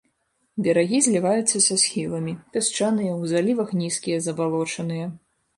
[0.67, 5.05] Берагі зліваюцца са схіламі, пясчаныя, у залівах нізкія, забалочаныя.